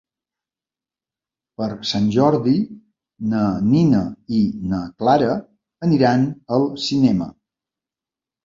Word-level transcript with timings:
Per 1.61 1.67
Sant 1.89 2.07
Jordi 2.15 2.53
na 3.33 3.43
Nina 3.67 4.01
i 4.39 4.41
na 4.73 4.81
Clara 5.03 5.31
aniran 5.89 6.25
al 6.59 6.67
cinema. 6.89 7.33